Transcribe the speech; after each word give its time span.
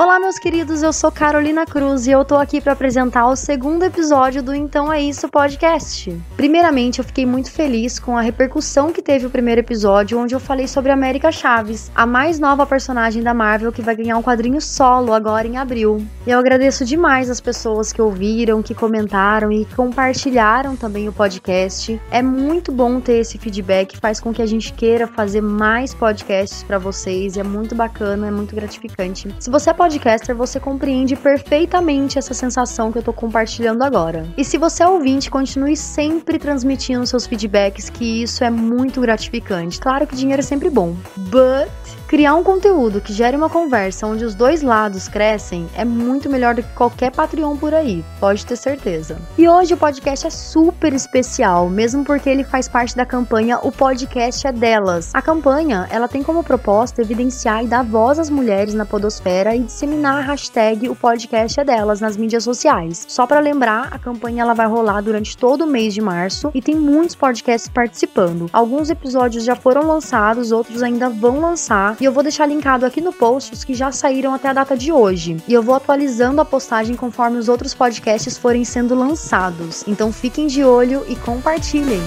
Olá, 0.00 0.18
meus 0.18 0.38
queridos, 0.38 0.82
eu 0.82 0.94
sou 0.94 1.12
Carolina 1.12 1.66
Cruz 1.66 2.06
e 2.06 2.10
eu 2.10 2.24
tô 2.24 2.36
aqui 2.36 2.58
para 2.58 2.72
apresentar 2.72 3.26
o 3.26 3.36
segundo 3.36 3.82
episódio 3.82 4.42
do 4.42 4.54
Então 4.54 4.90
É 4.90 4.98
Isso 4.98 5.28
podcast. 5.28 6.18
Primeiramente, 6.38 7.00
eu 7.00 7.04
fiquei 7.04 7.26
muito 7.26 7.50
feliz 7.50 7.98
com 7.98 8.16
a 8.16 8.22
repercussão 8.22 8.92
que 8.92 9.02
teve 9.02 9.26
o 9.26 9.30
primeiro 9.30 9.60
episódio, 9.60 10.18
onde 10.18 10.34
eu 10.34 10.40
falei 10.40 10.66
sobre 10.66 10.90
América 10.90 11.30
Chaves, 11.30 11.92
a 11.94 12.06
mais 12.06 12.40
nova 12.40 12.64
personagem 12.64 13.22
da 13.22 13.34
Marvel 13.34 13.70
que 13.70 13.82
vai 13.82 13.94
ganhar 13.94 14.16
um 14.16 14.22
quadrinho 14.22 14.58
solo 14.58 15.12
agora 15.12 15.46
em 15.46 15.58
abril. 15.58 16.02
E 16.26 16.30
eu 16.30 16.38
agradeço 16.38 16.82
demais 16.82 17.28
as 17.28 17.38
pessoas 17.38 17.92
que 17.92 18.00
ouviram, 18.00 18.62
que 18.62 18.74
comentaram 18.74 19.52
e 19.52 19.66
compartilharam 19.76 20.76
também 20.76 21.10
o 21.10 21.12
podcast. 21.12 22.00
É 22.10 22.22
muito 22.22 22.72
bom 22.72 23.00
ter 23.00 23.18
esse 23.18 23.36
feedback, 23.36 23.98
faz 23.98 24.18
com 24.18 24.32
que 24.32 24.40
a 24.40 24.46
gente 24.46 24.72
queira 24.72 25.06
fazer 25.06 25.42
mais 25.42 25.92
podcasts 25.92 26.62
para 26.62 26.78
vocês, 26.78 27.36
é 27.36 27.42
muito 27.42 27.74
bacana, 27.74 28.28
é 28.28 28.30
muito 28.30 28.54
gratificante. 28.56 29.28
Se 29.38 29.50
você 29.50 29.68
é 29.68 29.74
podcaster, 29.90 30.36
você 30.36 30.60
compreende 30.60 31.16
perfeitamente 31.16 32.18
essa 32.18 32.32
sensação 32.32 32.92
que 32.92 32.98
eu 32.98 33.02
tô 33.02 33.12
compartilhando 33.12 33.82
agora. 33.82 34.24
E 34.36 34.44
se 34.44 34.56
você 34.56 34.84
é 34.84 34.88
ouvinte, 34.88 35.28
continue 35.28 35.76
sempre 35.76 36.38
transmitindo 36.38 37.04
seus 37.06 37.26
feedbacks, 37.26 37.90
que 37.90 38.22
isso 38.22 38.44
é 38.44 38.50
muito 38.50 39.00
gratificante. 39.00 39.80
Claro 39.80 40.06
que 40.06 40.14
dinheiro 40.14 40.40
é 40.40 40.44
sempre 40.44 40.70
bom, 40.70 40.94
but 41.16 41.68
Criar 42.10 42.34
um 42.34 42.42
conteúdo 42.42 43.00
que 43.00 43.12
gere 43.12 43.36
uma 43.36 43.48
conversa 43.48 44.04
onde 44.04 44.24
os 44.24 44.34
dois 44.34 44.62
lados 44.62 45.06
crescem 45.06 45.68
é 45.76 45.84
muito 45.84 46.28
melhor 46.28 46.56
do 46.56 46.62
que 46.64 46.74
qualquer 46.74 47.12
Patreon 47.12 47.56
por 47.56 47.72
aí, 47.72 48.04
pode 48.18 48.44
ter 48.44 48.56
certeza. 48.56 49.16
E 49.38 49.48
hoje 49.48 49.74
o 49.74 49.76
podcast 49.76 50.26
é 50.26 50.30
super 50.30 50.92
especial, 50.92 51.70
mesmo 51.70 52.04
porque 52.04 52.28
ele 52.28 52.42
faz 52.42 52.66
parte 52.66 52.96
da 52.96 53.06
campanha 53.06 53.60
O 53.62 53.70
Podcast 53.70 54.44
é 54.44 54.50
Delas. 54.50 55.12
A 55.14 55.22
campanha, 55.22 55.86
ela 55.88 56.08
tem 56.08 56.20
como 56.20 56.42
proposta 56.42 57.00
evidenciar 57.00 57.62
e 57.62 57.68
dar 57.68 57.84
voz 57.84 58.18
às 58.18 58.28
mulheres 58.28 58.74
na 58.74 58.84
podosfera 58.84 59.54
e 59.54 59.60
disseminar 59.60 60.16
a 60.16 60.32
hashtag 60.32 60.88
O 60.88 60.96
Podcast 60.96 61.60
é 61.60 61.64
Delas 61.64 62.00
nas 62.00 62.16
mídias 62.16 62.42
sociais. 62.42 63.06
Só 63.08 63.24
para 63.24 63.38
lembrar, 63.38 63.86
a 63.92 64.00
campanha 64.00 64.42
ela 64.42 64.52
vai 64.52 64.66
rolar 64.66 65.00
durante 65.00 65.36
todo 65.36 65.62
o 65.62 65.68
mês 65.68 65.94
de 65.94 66.00
março 66.00 66.50
e 66.52 66.60
tem 66.60 66.74
muitos 66.74 67.14
podcasts 67.14 67.70
participando. 67.70 68.50
Alguns 68.52 68.90
episódios 68.90 69.44
já 69.44 69.54
foram 69.54 69.86
lançados, 69.86 70.50
outros 70.50 70.82
ainda 70.82 71.08
vão 71.08 71.38
lançar 71.38 71.99
e 72.00 72.04
eu 72.04 72.12
vou 72.12 72.22
deixar 72.22 72.46
linkado 72.46 72.86
aqui 72.86 73.00
no 73.00 73.12
post 73.12 73.52
os 73.52 73.64
que 73.64 73.74
já 73.74 73.92
saíram 73.92 74.32
até 74.32 74.48
a 74.48 74.52
data 74.52 74.76
de 74.76 74.90
hoje. 74.90 75.36
E 75.46 75.52
eu 75.52 75.62
vou 75.62 75.74
atualizando 75.74 76.40
a 76.40 76.44
postagem 76.44 76.96
conforme 76.96 77.38
os 77.38 77.48
outros 77.48 77.74
podcasts 77.74 78.38
forem 78.38 78.64
sendo 78.64 78.94
lançados. 78.94 79.84
Então 79.86 80.12
fiquem 80.12 80.46
de 80.46 80.64
olho 80.64 81.04
e 81.08 81.16
compartilhem. 81.16 82.00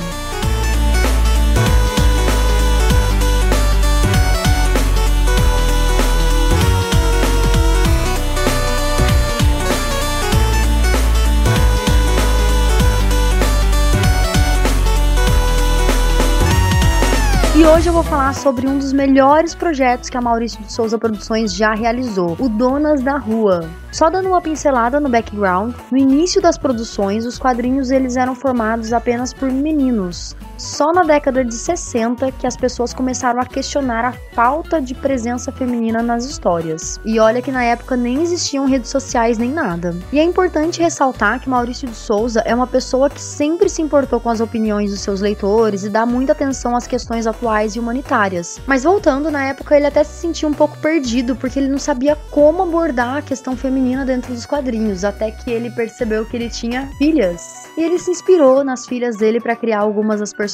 E 17.63 17.65
hoje 17.65 17.87
eu 17.87 17.93
vou 17.93 18.03
falar 18.03 18.35
sobre 18.35 18.67
um 18.67 18.77
dos 18.77 18.91
melhores 18.91 19.55
projetos 19.55 20.09
que 20.09 20.17
a 20.17 20.21
Maurício 20.21 20.61
de 20.61 20.73
Souza 20.73 20.99
Produções 20.99 21.55
já 21.55 21.73
realizou, 21.73 22.35
o 22.37 22.49
Donas 22.49 23.01
da 23.01 23.15
Rua. 23.15 23.69
Só 23.89 24.09
dando 24.09 24.27
uma 24.27 24.41
pincelada 24.41 24.99
no 24.99 25.07
background, 25.07 25.73
no 25.89 25.97
início 25.97 26.41
das 26.41 26.57
produções, 26.57 27.25
os 27.25 27.39
quadrinhos 27.39 27.89
eles 27.89 28.17
eram 28.17 28.35
formados 28.35 28.91
apenas 28.91 29.33
por 29.33 29.49
meninos. 29.49 30.35
Só 30.63 30.93
na 30.93 31.03
década 31.03 31.43
de 31.43 31.53
60 31.53 32.31
que 32.31 32.47
as 32.47 32.55
pessoas 32.55 32.93
começaram 32.93 33.41
a 33.41 33.45
questionar 33.45 34.05
a 34.05 34.13
falta 34.33 34.81
de 34.81 34.95
presença 34.95 35.51
feminina 35.51 36.01
nas 36.01 36.23
histórias. 36.23 37.01
E 37.03 37.19
olha 37.19 37.41
que 37.41 37.51
na 37.51 37.65
época 37.65 37.97
nem 37.97 38.21
existiam 38.23 38.65
redes 38.65 38.89
sociais 38.89 39.37
nem 39.37 39.51
nada. 39.51 39.93
E 40.09 40.17
é 40.17 40.23
importante 40.23 40.81
ressaltar 40.81 41.41
que 41.41 41.49
Maurício 41.49 41.85
de 41.85 41.95
Souza 41.95 42.41
é 42.45 42.55
uma 42.55 42.65
pessoa 42.65 43.09
que 43.09 43.19
sempre 43.19 43.67
se 43.67 43.81
importou 43.81 44.21
com 44.21 44.29
as 44.29 44.39
opiniões 44.39 44.89
dos 44.89 45.01
seus 45.01 45.19
leitores 45.19 45.83
e 45.83 45.89
dá 45.89 46.05
muita 46.05 46.31
atenção 46.31 46.77
às 46.77 46.87
questões 46.87 47.27
atuais 47.27 47.75
e 47.75 47.79
humanitárias. 47.79 48.61
Mas 48.65 48.85
voltando, 48.85 49.29
na 49.29 49.43
época 49.43 49.75
ele 49.75 49.87
até 49.87 50.01
se 50.01 50.21
sentia 50.21 50.47
um 50.47 50.53
pouco 50.53 50.77
perdido 50.77 51.35
porque 51.35 51.59
ele 51.59 51.67
não 51.67 51.77
sabia 51.77 52.15
como 52.31 52.63
abordar 52.63 53.17
a 53.17 53.21
questão 53.21 53.57
feminina 53.57 54.05
dentro 54.05 54.33
dos 54.33 54.45
quadrinhos, 54.45 55.03
até 55.03 55.29
que 55.29 55.51
ele 55.51 55.69
percebeu 55.71 56.25
que 56.25 56.37
ele 56.37 56.49
tinha 56.49 56.89
filhas. 56.97 57.69
E 57.77 57.83
ele 57.83 57.99
se 57.99 58.11
inspirou 58.11 58.63
nas 58.63 58.85
filhas 58.85 59.17
dele 59.17 59.41
para 59.41 59.57
criar 59.57 59.79
algumas 59.79 60.21
das 60.21 60.31
personagens, 60.31 60.52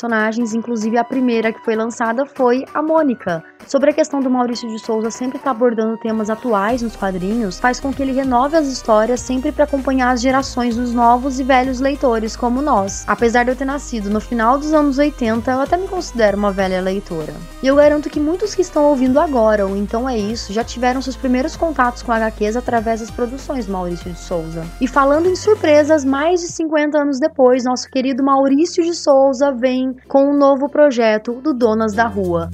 inclusive 0.54 0.98
a 0.98 1.04
primeira 1.04 1.52
que 1.52 1.64
foi 1.64 1.76
lançada 1.76 2.26
foi 2.26 2.66
a 2.74 2.82
Mônica. 2.82 3.44
Sobre 3.68 3.92
a 3.92 3.94
questão 3.94 4.20
do 4.20 4.30
Maurício 4.30 4.68
de 4.68 4.80
Souza 4.80 5.12
sempre 5.12 5.38
estar 5.38 5.52
tá 5.52 5.56
abordando 5.56 5.98
temas 5.98 6.30
atuais 6.30 6.82
nos 6.82 6.96
quadrinhos, 6.96 7.60
faz 7.60 7.80
com 7.80 7.94
que 7.94 8.02
ele 8.02 8.12
renove 8.12 8.56
as 8.56 8.68
histórias 8.68 9.20
sempre 9.22 9.52
para 9.52 9.66
acompanhar 9.66 10.12
as 10.12 10.22
gerações 10.22 10.76
dos 10.76 10.94
novos 10.94 11.40
e 11.40 11.44
velhos 11.44 11.80
leitores 11.80 12.36
como 12.36 12.62
nós. 12.62 13.04
Apesar 13.08 13.44
de 13.44 13.52
eu 13.52 13.56
ter 13.56 13.66
nascido 13.66 14.10
no 14.10 14.20
final 14.20 14.58
dos 14.58 14.74
anos 14.74 14.98
80, 14.98 15.52
eu 15.52 15.62
até 15.62 15.78
me 15.78 15.88
considero 15.88 16.38
uma 16.38 16.52
velha 16.52 16.82
leitora. 16.82 17.34
E 17.62 17.68
eu 17.68 17.76
garanto 17.76 18.10
que 18.10 18.20
muitos 18.20 18.56
que 18.56 18.62
estão 18.62 18.86
ouvindo 18.86 19.20
agora, 19.20 19.68
ou 19.68 19.76
então 19.76 20.10
é 20.10 20.18
isso, 20.18 20.52
já 20.52 20.64
tiveram 20.64 21.02
seus 21.02 21.16
primeiros 21.16 21.56
contatos 21.56 22.02
com 22.02 22.12
HQs 22.12 22.56
através 22.56 23.02
das 23.02 23.12
produções 23.12 23.66
do 23.68 23.74
Maurício 23.74 24.12
de 24.12 24.20
Souza. 24.20 24.66
E 24.82 24.88
falando 24.88 25.28
em 25.28 25.36
surpresas, 25.36 26.04
mais 26.04 26.42
de 26.42 26.48
50 26.48 26.98
anos 26.98 27.20
depois, 27.20 27.64
nosso 27.64 27.90
querido 27.90 28.24
Maurício 28.24 28.84
de 28.84 28.96
Souza 28.96 29.52
vem 29.52 29.96
com 30.08 30.32
um 30.32 30.38
novo 30.38 30.70
projeto 30.70 31.34
do 31.34 31.54
Donas 31.54 31.94
da 31.94 32.08
Rua. 32.08 32.50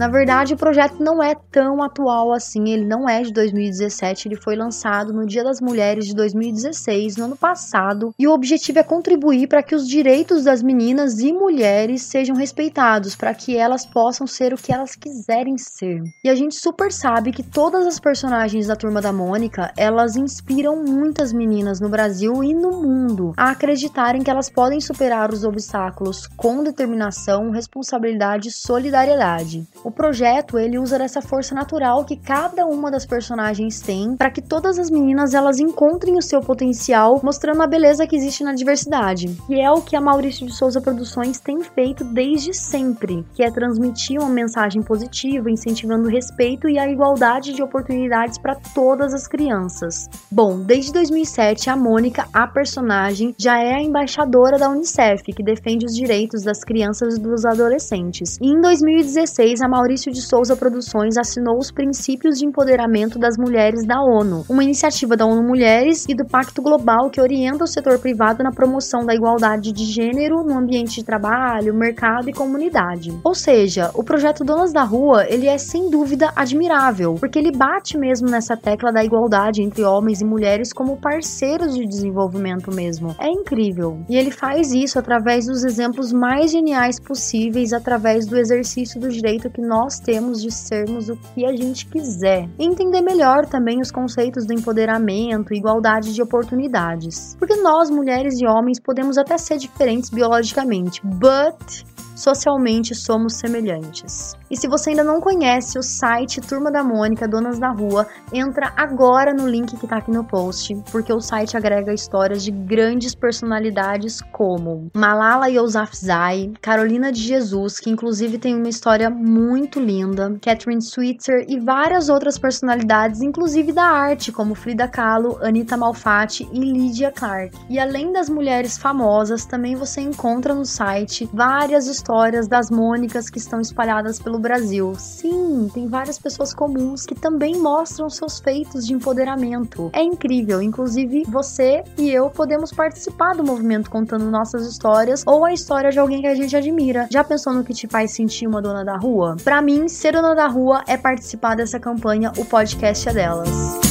Na 0.00 0.08
verdade, 0.08 0.54
o 0.54 0.56
projeto 0.56 0.96
não 0.98 1.22
é 1.22 1.34
tão 1.52 1.82
atual 1.82 2.32
assim, 2.32 2.70
ele 2.70 2.86
não 2.86 3.06
é 3.06 3.20
de 3.20 3.34
2017, 3.34 4.28
ele 4.28 4.36
foi 4.36 4.56
lançado 4.56 5.12
no 5.12 5.26
Dia 5.26 5.44
das 5.44 5.60
Mulheres 5.60 6.06
de 6.06 6.14
2016, 6.14 7.18
no 7.18 7.26
ano 7.26 7.36
passado, 7.36 8.14
e 8.18 8.26
o 8.26 8.32
objetivo 8.32 8.78
é 8.78 8.82
contribuir 8.82 9.46
para 9.46 9.62
que 9.62 9.74
os 9.74 9.86
direitos 9.86 10.44
das 10.44 10.62
meninas 10.62 11.20
e 11.20 11.34
mulheres 11.34 12.00
sejam 12.00 12.34
respeitados, 12.34 13.14
para 13.14 13.34
que 13.34 13.58
elas 13.58 13.84
possam 13.84 14.26
ser 14.26 14.54
o 14.54 14.56
que 14.56 14.72
elas 14.72 14.96
quiserem 14.96 15.58
ser. 15.58 16.02
E 16.24 16.30
a 16.30 16.34
gente 16.34 16.54
super 16.54 16.90
sabe 16.90 17.30
que 17.30 17.42
todas 17.42 17.86
as 17.86 18.00
personagens 18.00 18.68
da 18.68 18.76
Turma 18.76 19.02
da 19.02 19.12
Mônica, 19.12 19.70
elas 19.76 20.16
inspiram 20.16 20.82
muitas 20.82 21.30
meninas 21.30 21.78
no 21.78 21.90
Brasil 21.90 22.42
e 22.42 22.54
no 22.54 22.80
mundo 22.80 23.34
a 23.36 23.50
acreditarem 23.50 24.22
que 24.22 24.30
elas 24.30 24.48
podem 24.48 24.80
superar 24.80 25.30
os 25.30 25.44
obstáculos 25.44 26.26
com 26.26 26.64
determinação, 26.64 27.50
responsabilidade 27.50 28.48
e 28.48 28.50
solidariedade. 28.50 29.68
O 29.84 29.89
projeto 29.90 30.58
ele 30.58 30.78
usa 30.78 30.98
dessa 30.98 31.20
força 31.20 31.54
natural 31.54 32.04
que 32.04 32.16
cada 32.16 32.66
uma 32.66 32.90
das 32.90 33.06
personagens 33.06 33.80
tem 33.80 34.16
para 34.16 34.30
que 34.30 34.42
todas 34.42 34.78
as 34.78 34.90
meninas 34.90 35.34
elas 35.34 35.58
encontrem 35.58 36.16
o 36.16 36.22
seu 36.22 36.40
potencial, 36.40 37.20
mostrando 37.22 37.62
a 37.62 37.66
beleza 37.66 38.06
que 38.06 38.16
existe 38.16 38.44
na 38.44 38.54
diversidade. 38.54 39.36
E 39.48 39.60
é 39.60 39.70
o 39.70 39.82
que 39.82 39.96
a 39.96 40.00
Maurício 40.00 40.46
de 40.46 40.54
Souza 40.54 40.80
Produções 40.80 41.40
tem 41.40 41.62
feito 41.62 42.04
desde 42.04 42.54
sempre, 42.54 43.24
que 43.34 43.42
é 43.42 43.50
transmitir 43.50 44.20
uma 44.20 44.28
mensagem 44.28 44.82
positiva, 44.82 45.50
incentivando 45.50 46.08
o 46.08 46.10
respeito 46.10 46.68
e 46.68 46.78
a 46.78 46.88
igualdade 46.88 47.52
de 47.52 47.62
oportunidades 47.62 48.38
para 48.38 48.56
todas 48.74 49.14
as 49.14 49.26
crianças. 49.26 50.08
Bom, 50.30 50.60
desde 50.60 50.92
2007 50.92 51.70
a 51.70 51.76
Mônica, 51.76 52.26
a 52.32 52.46
personagem, 52.46 53.34
já 53.38 53.58
é 53.58 53.74
a 53.74 53.82
embaixadora 53.82 54.58
da 54.58 54.68
UNICEF, 54.68 55.24
que 55.32 55.42
defende 55.42 55.86
os 55.86 55.94
direitos 55.94 56.42
das 56.42 56.62
crianças 56.62 57.16
e 57.16 57.20
dos 57.20 57.44
adolescentes. 57.44 58.38
E 58.40 58.48
em 58.48 58.60
2016 58.60 59.60
a 59.62 59.68
de 59.88 60.20
Souza 60.20 60.54
Produções 60.54 61.16
assinou 61.16 61.58
os 61.58 61.70
Princípios 61.70 62.38
de 62.38 62.44
Empoderamento 62.44 63.18
das 63.18 63.36
Mulheres 63.36 63.84
da 63.86 64.00
ONU, 64.00 64.44
uma 64.48 64.62
iniciativa 64.62 65.16
da 65.16 65.24
ONU 65.24 65.42
Mulheres 65.42 66.04
e 66.08 66.14
do 66.14 66.24
Pacto 66.26 66.60
Global 66.60 67.10
que 67.10 67.20
orienta 67.20 67.64
o 67.64 67.66
setor 67.66 67.98
privado 67.98 68.42
na 68.42 68.52
promoção 68.52 69.04
da 69.04 69.14
igualdade 69.14 69.72
de 69.72 69.84
gênero 69.84 70.44
no 70.44 70.58
ambiente 70.58 70.96
de 70.96 71.04
trabalho, 71.04 71.74
mercado 71.74 72.28
e 72.28 72.32
comunidade. 72.32 73.12
Ou 73.24 73.34
seja, 73.34 73.90
o 73.94 74.04
projeto 74.04 74.44
Donas 74.44 74.72
da 74.72 74.82
Rua, 74.82 75.26
ele 75.28 75.46
é 75.46 75.58
sem 75.58 75.90
dúvida 75.90 76.32
admirável, 76.36 77.14
porque 77.18 77.38
ele 77.38 77.50
bate 77.50 77.96
mesmo 77.98 78.28
nessa 78.28 78.56
tecla 78.56 78.92
da 78.92 79.02
igualdade 79.02 79.62
entre 79.62 79.82
homens 79.82 80.20
e 80.20 80.24
mulheres 80.24 80.72
como 80.72 80.98
parceiros 80.98 81.74
de 81.74 81.86
desenvolvimento 81.86 82.72
mesmo. 82.72 83.14
É 83.18 83.28
incrível. 83.28 83.98
E 84.08 84.16
ele 84.16 84.30
faz 84.30 84.72
isso 84.72 84.98
através 84.98 85.46
dos 85.46 85.64
exemplos 85.64 86.12
mais 86.12 86.50
geniais 86.50 87.00
possíveis, 87.00 87.72
através 87.72 88.26
do 88.26 88.36
exercício 88.36 89.00
do 89.00 89.08
direito 89.08 89.50
que 89.50 89.60
nós 89.70 90.00
temos 90.00 90.42
de 90.42 90.50
sermos 90.50 91.08
o 91.08 91.16
que 91.16 91.46
a 91.46 91.54
gente 91.54 91.86
quiser. 91.86 92.48
E 92.58 92.66
entender 92.66 93.00
melhor 93.02 93.46
também 93.46 93.80
os 93.80 93.92
conceitos 93.92 94.44
do 94.44 94.52
empoderamento 94.52 95.54
e 95.54 95.58
igualdade 95.58 96.12
de 96.12 96.20
oportunidades. 96.20 97.36
Porque 97.38 97.54
nós, 97.54 97.88
mulheres 97.88 98.40
e 98.40 98.46
homens, 98.46 98.80
podemos 98.80 99.16
até 99.16 99.38
ser 99.38 99.58
diferentes 99.58 100.10
biologicamente, 100.10 101.00
but 101.06 101.84
socialmente 102.20 102.94
somos 102.94 103.34
semelhantes. 103.34 104.36
E 104.50 104.56
se 104.56 104.68
você 104.68 104.90
ainda 104.90 105.02
não 105.02 105.20
conhece 105.20 105.78
o 105.78 105.82
site 105.82 106.40
Turma 106.40 106.70
da 106.70 106.84
Mônica, 106.84 107.26
Donas 107.26 107.58
da 107.58 107.70
Rua, 107.70 108.06
entra 108.32 108.72
agora 108.76 109.32
no 109.32 109.48
link 109.48 109.76
que 109.76 109.86
tá 109.86 109.96
aqui 109.98 110.10
no 110.10 110.24
post, 110.24 110.76
porque 110.90 111.12
o 111.12 111.20
site 111.20 111.56
agrega 111.56 111.94
histórias 111.94 112.42
de 112.42 112.50
grandes 112.50 113.14
personalidades 113.14 114.20
como 114.32 114.90
Malala 114.94 115.48
Yousafzai, 115.48 116.52
Carolina 116.60 117.10
de 117.10 117.22
Jesus, 117.22 117.78
que 117.78 117.88
inclusive 117.88 118.38
tem 118.38 118.54
uma 118.54 118.68
história 118.68 119.08
muito 119.08 119.80
linda, 119.80 120.36
Catherine 120.42 120.82
Switzer 120.82 121.46
e 121.48 121.58
várias 121.58 122.08
outras 122.08 122.36
personalidades, 122.38 123.22
inclusive 123.22 123.72
da 123.72 123.84
arte, 123.84 124.32
como 124.32 124.54
Frida 124.54 124.88
Kahlo, 124.88 125.38
Anita 125.42 125.76
Malfatti 125.76 126.46
e 126.52 126.58
Lydia 126.58 127.10
Clark. 127.10 127.56
E 127.68 127.78
além 127.78 128.12
das 128.12 128.28
mulheres 128.28 128.76
famosas, 128.76 129.46
também 129.46 129.74
você 129.74 130.00
encontra 130.00 130.54
no 130.54 130.66
site 130.66 131.28
várias 131.32 131.86
histórias 131.86 132.09
das 132.48 132.70
Mônicas 132.70 133.30
que 133.30 133.38
estão 133.38 133.60
espalhadas 133.60 134.18
pelo 134.18 134.38
Brasil. 134.38 134.94
Sim, 134.98 135.70
tem 135.72 135.86
várias 135.86 136.18
pessoas 136.18 136.52
comuns 136.52 137.06
que 137.06 137.14
também 137.14 137.56
mostram 137.56 138.10
seus 138.10 138.40
feitos 138.40 138.84
de 138.84 138.92
empoderamento. 138.92 139.90
É 139.92 140.02
incrível, 140.02 140.60
inclusive 140.60 141.22
você 141.28 141.84
e 141.96 142.10
eu 142.10 142.28
podemos 142.28 142.72
participar 142.72 143.36
do 143.36 143.44
movimento 143.44 143.88
contando 143.88 144.28
nossas 144.28 144.66
histórias 144.66 145.22
ou 145.24 145.44
a 145.44 145.52
história 145.52 145.92
de 145.92 146.00
alguém 146.00 146.20
que 146.20 146.26
a 146.26 146.34
gente 146.34 146.56
admira. 146.56 147.06
Já 147.12 147.22
pensou 147.22 147.52
no 147.52 147.62
que 147.62 147.72
te 147.72 147.86
faz 147.86 148.10
sentir 148.10 148.48
uma 148.48 148.60
dona 148.60 148.84
da 148.84 148.96
rua? 148.96 149.36
Para 149.44 149.62
mim, 149.62 149.86
ser 149.88 150.12
dona 150.12 150.34
da 150.34 150.48
rua 150.48 150.82
é 150.88 150.96
participar 150.96 151.54
dessa 151.54 151.78
campanha 151.78 152.32
O 152.36 152.44
Podcast 152.44 153.08
é 153.08 153.12
Delas. 153.12 153.89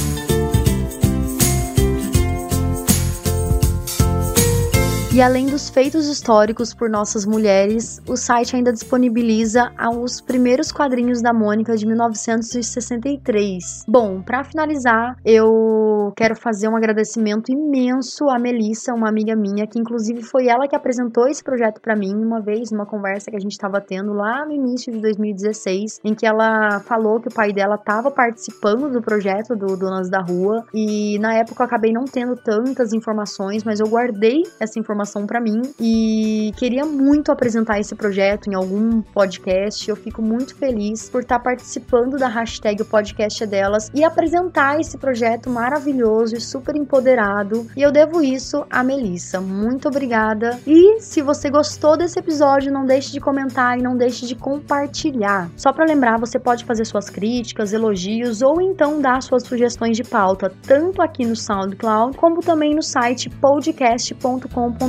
E 5.19 5.21
além 5.21 5.47
dos 5.47 5.69
feitos 5.69 6.07
históricos 6.07 6.73
por 6.73 6.89
nossas 6.89 7.25
mulheres, 7.25 8.01
o 8.07 8.15
site 8.15 8.55
ainda 8.55 8.71
disponibiliza 8.71 9.69
os 10.01 10.21
primeiros 10.21 10.71
quadrinhos 10.71 11.21
da 11.21 11.33
Mônica 11.33 11.75
de 11.75 11.85
1963. 11.85 13.83
Bom, 13.85 14.21
para 14.21 14.45
finalizar, 14.45 15.17
eu 15.25 16.13
quero 16.15 16.37
fazer 16.37 16.69
um 16.69 16.77
agradecimento 16.77 17.51
imenso 17.51 18.29
à 18.29 18.39
Melissa, 18.39 18.93
uma 18.93 19.09
amiga 19.09 19.35
minha, 19.35 19.67
que 19.67 19.77
inclusive 19.77 20.23
foi 20.23 20.47
ela 20.47 20.69
que 20.69 20.75
apresentou 20.77 21.27
esse 21.27 21.43
projeto 21.43 21.81
para 21.81 21.97
mim 21.97 22.15
uma 22.15 22.39
vez, 22.39 22.71
numa 22.71 22.85
conversa 22.85 23.29
que 23.29 23.35
a 23.35 23.41
gente 23.41 23.51
estava 23.51 23.81
tendo 23.81 24.13
lá 24.13 24.45
no 24.45 24.53
início 24.53 24.89
de 24.89 25.01
2016, 25.01 25.99
em 26.01 26.15
que 26.15 26.25
ela 26.25 26.79
falou 26.79 27.19
que 27.19 27.27
o 27.27 27.33
pai 27.33 27.51
dela 27.51 27.75
estava 27.75 28.09
participando 28.09 28.89
do 28.89 29.01
projeto 29.01 29.53
do 29.53 29.75
Donas 29.75 30.09
da 30.09 30.21
Rua, 30.21 30.65
e 30.73 31.19
na 31.19 31.33
época 31.33 31.61
eu 31.61 31.65
acabei 31.65 31.91
não 31.91 32.05
tendo 32.05 32.37
tantas 32.37 32.93
informações, 32.93 33.65
mas 33.65 33.81
eu 33.81 33.87
guardei 33.89 34.43
essa 34.61 34.79
informação 34.79 35.08
para 35.25 35.41
mim 35.41 35.61
e 35.79 36.51
queria 36.57 36.85
muito 36.85 37.31
apresentar 37.31 37.79
esse 37.79 37.95
projeto 37.95 38.49
em 38.49 38.55
algum 38.55 39.01
podcast. 39.01 39.89
Eu 39.89 39.95
fico 39.95 40.21
muito 40.21 40.55
feliz 40.55 41.09
por 41.09 41.21
estar 41.21 41.39
participando 41.39 42.17
da 42.17 42.27
hashtag 42.27 42.83
podcast 42.83 43.43
é 43.43 43.47
delas 43.47 43.89
e 43.93 44.03
apresentar 44.03 44.79
esse 44.79 44.97
projeto 44.97 45.49
maravilhoso 45.49 46.35
e 46.35 46.41
super 46.41 46.75
empoderado. 46.75 47.67
E 47.75 47.81
eu 47.81 47.91
devo 47.91 48.21
isso 48.21 48.65
a 48.69 48.83
Melissa. 48.83 49.39
Muito 49.41 49.87
obrigada. 49.87 50.59
E 50.65 50.99
se 50.99 51.21
você 51.21 51.49
gostou 51.49 51.97
desse 51.97 52.19
episódio, 52.19 52.71
não 52.71 52.85
deixe 52.85 53.11
de 53.11 53.19
comentar 53.19 53.77
e 53.77 53.81
não 53.81 53.97
deixe 53.97 54.25
de 54.25 54.35
compartilhar. 54.35 55.49
Só 55.55 55.73
para 55.73 55.85
lembrar, 55.85 56.19
você 56.19 56.37
pode 56.39 56.65
fazer 56.65 56.85
suas 56.85 57.09
críticas, 57.09 57.73
elogios 57.73 58.41
ou 58.41 58.61
então 58.61 59.01
dar 59.01 59.21
suas 59.21 59.43
sugestões 59.43 59.97
de 59.97 60.03
pauta, 60.03 60.51
tanto 60.67 61.01
aqui 61.01 61.25
no 61.25 61.35
SoundCloud 61.35 62.17
como 62.17 62.41
também 62.41 62.75
no 62.75 62.83
site 62.83 63.29
podcast.com.br 63.29 64.88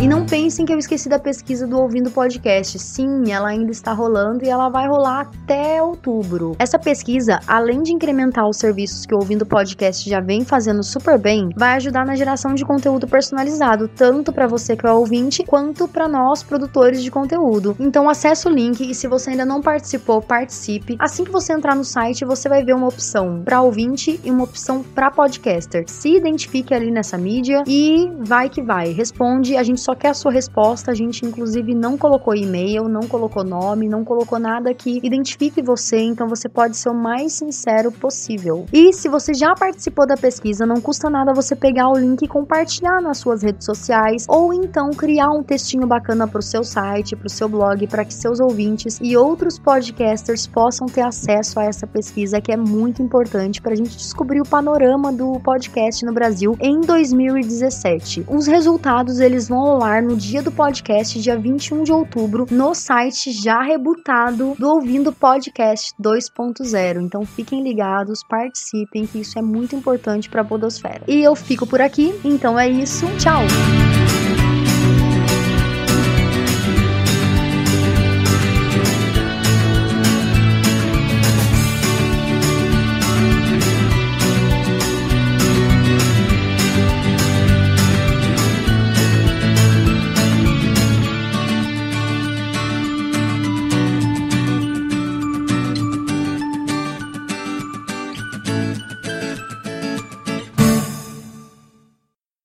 E 0.00 0.08
não 0.08 0.24
pensem 0.24 0.64
que 0.64 0.72
eu 0.72 0.78
esqueci 0.78 1.10
da 1.10 1.18
pesquisa 1.18 1.66
do 1.66 1.78
Ouvindo 1.78 2.10
Podcast. 2.10 2.78
Sim, 2.78 3.30
ela 3.30 3.50
ainda 3.50 3.70
está 3.70 3.92
rolando 3.92 4.42
e 4.42 4.48
ela 4.48 4.70
vai 4.70 4.88
rolar 4.88 5.28
até 5.42 5.82
outubro. 5.82 6.56
Essa 6.58 6.78
pesquisa, 6.78 7.38
além 7.46 7.82
de 7.82 7.92
incrementar 7.92 8.48
os 8.48 8.56
serviços 8.56 9.04
que 9.04 9.14
o 9.14 9.18
Ouvindo 9.18 9.44
Podcast 9.44 10.08
já 10.08 10.18
vem 10.18 10.42
fazendo 10.42 10.82
super 10.82 11.18
bem, 11.18 11.50
vai 11.54 11.74
ajudar 11.74 12.06
na 12.06 12.16
geração 12.16 12.54
de 12.54 12.64
conteúdo 12.64 13.06
personalizado, 13.06 13.88
tanto 13.88 14.32
para 14.32 14.46
você 14.46 14.74
que 14.74 14.86
é 14.86 14.90
ouvinte, 14.90 15.44
quanto 15.44 15.86
para 15.86 16.08
nós 16.08 16.42
produtores 16.42 17.02
de 17.02 17.10
conteúdo. 17.10 17.76
Então 17.78 18.08
acesse 18.08 18.48
o 18.48 18.50
link 18.50 18.80
e 18.80 18.94
se 18.94 19.06
você 19.06 19.32
ainda 19.32 19.44
não 19.44 19.60
participou, 19.60 20.22
participe. 20.22 20.96
Assim 20.98 21.24
que 21.24 21.30
você 21.30 21.52
entrar 21.52 21.76
no 21.76 21.84
site, 21.84 22.24
você 22.24 22.48
vai 22.48 22.64
ver 22.64 22.74
uma 22.74 22.88
opção 22.88 23.42
para 23.44 23.60
ouvinte 23.60 24.18
e 24.24 24.30
uma 24.30 24.44
opção 24.44 24.82
para 24.82 25.10
podcaster. 25.10 25.84
Se 25.86 26.16
identifique 26.16 26.72
ali 26.72 26.90
nessa 26.90 27.18
mídia 27.18 27.64
e 27.66 28.10
vai 28.20 28.48
que 28.48 28.62
vai. 28.62 28.92
Responde, 28.92 29.58
a 29.58 29.62
gente 29.62 29.89
só 29.89 29.89
só 29.90 29.94
quer 29.94 30.10
a 30.10 30.14
sua 30.14 30.30
resposta. 30.30 30.92
A 30.92 30.94
gente, 30.94 31.24
inclusive, 31.26 31.74
não 31.74 31.98
colocou 31.98 32.34
e-mail, 32.34 32.88
não 32.88 33.02
colocou 33.02 33.42
nome, 33.42 33.88
não 33.88 34.04
colocou 34.04 34.38
nada 34.38 34.72
que 34.72 35.00
identifique 35.02 35.60
você, 35.60 35.98
então 35.98 36.28
você 36.28 36.48
pode 36.48 36.76
ser 36.76 36.90
o 36.90 36.94
mais 36.94 37.32
sincero 37.32 37.90
possível. 37.90 38.66
E 38.72 38.92
se 38.92 39.08
você 39.08 39.34
já 39.34 39.54
participou 39.54 40.06
da 40.06 40.16
pesquisa, 40.16 40.64
não 40.64 40.80
custa 40.80 41.10
nada 41.10 41.34
você 41.34 41.56
pegar 41.56 41.88
o 41.88 41.98
link 41.98 42.22
e 42.22 42.28
compartilhar 42.28 43.00
nas 43.00 43.18
suas 43.18 43.42
redes 43.42 43.64
sociais, 43.64 44.26
ou 44.28 44.52
então 44.52 44.90
criar 44.90 45.30
um 45.30 45.42
textinho 45.42 45.86
bacana 45.86 46.28
para 46.28 46.38
o 46.38 46.42
seu 46.42 46.62
site, 46.62 47.16
para 47.16 47.26
o 47.26 47.30
seu 47.30 47.48
blog, 47.48 47.86
para 47.88 48.04
que 48.04 48.14
seus 48.14 48.38
ouvintes 48.38 48.98
e 49.02 49.16
outros 49.16 49.58
podcasters 49.58 50.46
possam 50.46 50.86
ter 50.86 51.02
acesso 51.02 51.58
a 51.58 51.64
essa 51.64 51.86
pesquisa 51.86 52.40
que 52.40 52.52
é 52.52 52.56
muito 52.56 53.02
importante 53.02 53.60
para 53.60 53.72
a 53.72 53.76
gente 53.76 53.96
descobrir 53.96 54.40
o 54.40 54.48
panorama 54.48 55.12
do 55.12 55.40
podcast 55.40 56.04
no 56.04 56.12
Brasil 56.12 56.56
em 56.60 56.80
2017. 56.80 58.26
Os 58.28 58.46
resultados 58.46 59.18
eles 59.18 59.48
vão 59.48 59.79
no 60.02 60.14
dia 60.14 60.42
do 60.42 60.52
podcast, 60.52 61.18
dia 61.18 61.38
21 61.38 61.84
de 61.84 61.92
outubro, 61.92 62.46
no 62.50 62.74
site 62.74 63.32
já 63.32 63.62
rebutado 63.62 64.54
do 64.58 64.68
Ouvindo 64.68 65.10
Podcast 65.10 65.94
2.0. 66.00 67.00
Então 67.00 67.24
fiquem 67.24 67.62
ligados, 67.62 68.22
participem, 68.22 69.06
que 69.06 69.20
isso 69.20 69.38
é 69.38 69.42
muito 69.42 69.74
importante 69.74 70.28
para 70.28 70.42
a 70.42 70.44
Podosfera. 70.44 71.02
E 71.08 71.22
eu 71.22 71.34
fico 71.34 71.66
por 71.66 71.80
aqui, 71.80 72.14
então 72.22 72.58
é 72.58 72.68
isso. 72.68 73.06
Tchau! 73.18 73.40